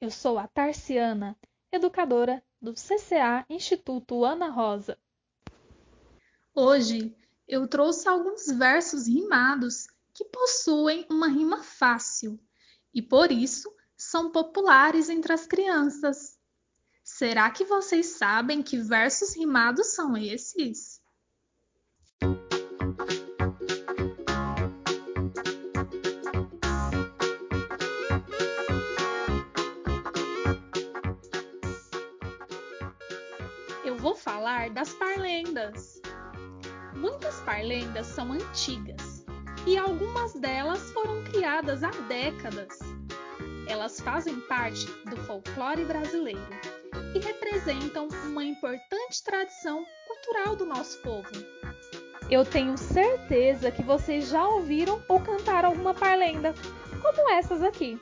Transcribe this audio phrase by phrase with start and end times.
[0.00, 1.36] Eu sou a Tarciana,
[1.72, 4.96] educadora do CCA Instituto Ana Rosa.
[6.54, 7.16] Hoje
[7.48, 12.38] eu trouxe alguns versos rimados que possuem uma rima fácil
[12.94, 16.38] e por isso são populares entre as crianças.
[17.02, 20.97] Será que vocês sabem que versos rimados são esses?
[33.98, 36.00] Vou falar das parlendas.
[36.94, 39.24] Muitas parlendas são antigas
[39.66, 42.78] e algumas delas foram criadas há décadas.
[43.68, 46.40] Elas fazem parte do folclore brasileiro
[47.14, 51.28] e representam uma importante tradição cultural do nosso povo.
[52.30, 56.54] Eu tenho certeza que vocês já ouviram ou cantaram alguma parlenda,
[57.02, 58.00] como essas aqui.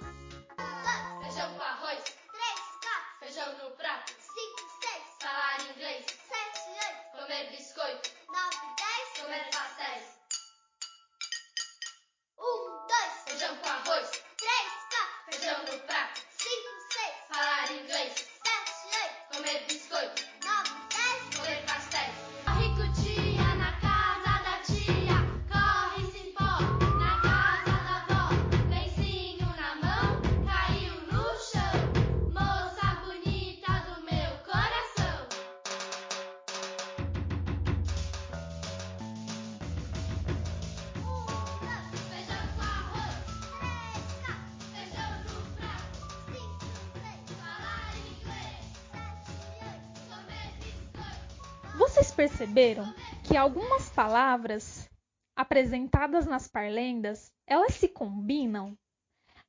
[52.16, 52.86] Perceberam
[53.22, 54.88] que algumas palavras
[55.36, 58.76] apresentadas nas parlendas, elas se combinam?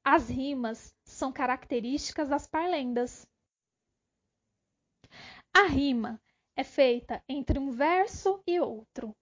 [0.03, 3.25] As rimas são características das parlendas.
[5.55, 6.21] A rima
[6.55, 9.15] é feita entre um verso e outro,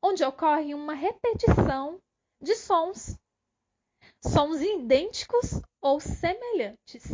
[0.00, 2.00] onde ocorre uma repetição
[2.40, 3.18] de sons,
[4.24, 7.04] sons idênticos ou semelhantes.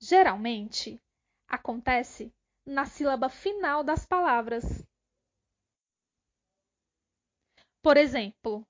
[0.00, 1.00] Geralmente,
[1.48, 2.32] acontece
[2.66, 4.64] na sílaba final das palavras.
[7.80, 8.66] Por exemplo,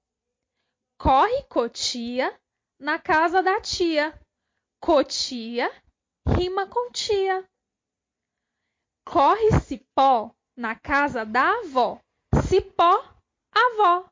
[0.99, 2.39] corre cotia
[2.79, 4.13] na casa da tia.
[4.79, 5.71] Cotia
[6.29, 7.49] rima com tia.
[9.07, 11.99] Corre cipó na casa da avó.
[12.49, 12.93] Cipó,
[13.51, 14.11] avó.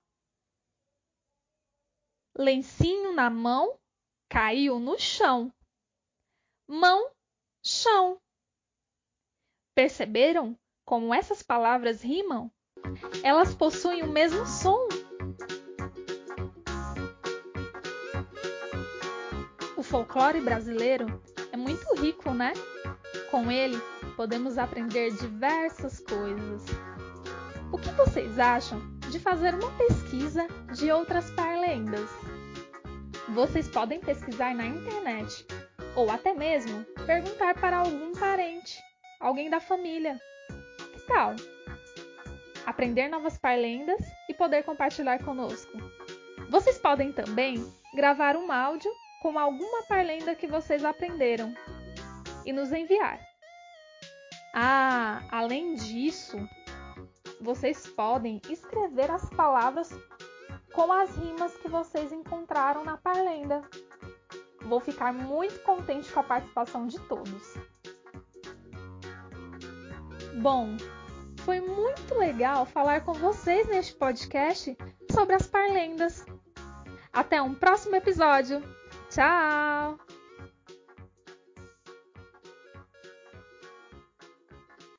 [2.37, 3.79] Lencinho na mão
[4.31, 5.53] caiu no chão.
[6.67, 7.11] Mão,
[7.63, 8.19] chão.
[9.75, 12.49] Perceberam como essas palavras rimam?
[13.25, 14.87] Elas possuem o mesmo som.
[19.77, 21.21] O folclore brasileiro
[21.53, 22.53] é muito rico, né?
[23.33, 23.77] Com ele,
[24.15, 26.63] podemos aprender diversas coisas.
[27.73, 28.81] O que vocês acham
[29.11, 32.09] de fazer uma pesquisa de outras parlendas?
[33.31, 35.45] Vocês podem pesquisar na internet
[35.97, 38.44] ou até mesmo perguntar para algum parente,
[39.25, 40.21] alguém da família.
[40.93, 41.35] Que tal?
[42.67, 45.73] Aprender novas parlendas e poder compartilhar conosco.
[46.51, 48.91] Vocês podem também gravar um áudio
[49.23, 51.55] com alguma parlenda que vocês aprenderam
[52.45, 53.19] e nos enviar.
[54.55, 56.37] Ah, além disso,
[57.41, 59.91] vocês podem escrever as palavras
[60.73, 63.63] com as rimas que vocês encontraram na parlenda.
[64.61, 67.74] Vou ficar muito contente com a participação de todos.
[70.41, 70.77] Bom,
[71.39, 74.77] foi muito legal falar com vocês neste podcast
[75.11, 76.25] sobre as parlendas.
[77.13, 78.63] Até um próximo episódio.
[79.11, 79.99] Tchau!